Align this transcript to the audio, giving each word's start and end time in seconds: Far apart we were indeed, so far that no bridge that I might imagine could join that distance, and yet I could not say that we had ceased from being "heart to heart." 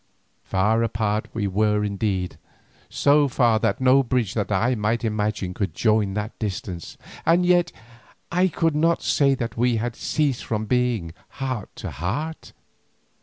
Far 0.43 0.81
apart 0.81 1.27
we 1.31 1.45
were 1.45 1.83
indeed, 1.83 2.39
so 2.89 3.27
far 3.27 3.59
that 3.59 3.79
no 3.79 4.01
bridge 4.01 4.33
that 4.33 4.51
I 4.51 4.73
might 4.73 5.05
imagine 5.05 5.53
could 5.53 5.75
join 5.75 6.15
that 6.15 6.39
distance, 6.39 6.97
and 7.23 7.45
yet 7.45 7.71
I 8.31 8.47
could 8.47 8.75
not 8.75 9.03
say 9.03 9.35
that 9.35 9.57
we 9.57 9.75
had 9.75 9.95
ceased 9.95 10.43
from 10.43 10.65
being 10.65 11.13
"heart 11.33 11.69
to 11.75 11.91
heart." 11.91 12.51